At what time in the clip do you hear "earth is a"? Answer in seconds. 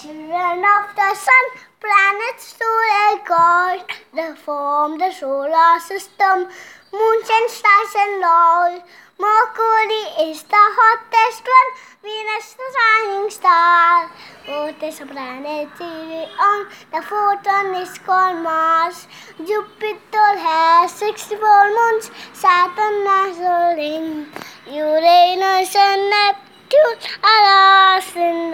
14.48-15.06